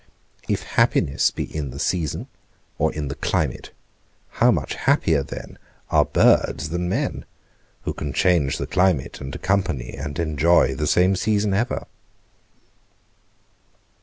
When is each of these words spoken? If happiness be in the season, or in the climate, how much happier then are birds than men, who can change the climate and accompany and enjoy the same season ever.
If 0.47 0.63
happiness 0.63 1.29
be 1.29 1.43
in 1.55 1.69
the 1.69 1.77
season, 1.77 2.25
or 2.79 2.91
in 2.91 3.07
the 3.07 3.13
climate, 3.13 3.69
how 4.31 4.49
much 4.49 4.73
happier 4.73 5.21
then 5.21 5.59
are 5.91 6.05
birds 6.05 6.69
than 6.69 6.89
men, 6.89 7.23
who 7.83 7.93
can 7.93 8.11
change 8.11 8.57
the 8.57 8.65
climate 8.65 9.21
and 9.21 9.35
accompany 9.35 9.89
and 9.91 10.17
enjoy 10.17 10.73
the 10.73 10.87
same 10.87 11.15
season 11.15 11.53
ever. 11.53 11.85